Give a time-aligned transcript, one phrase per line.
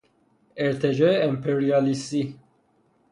[0.59, 2.39] ارتجاع امپریالیستی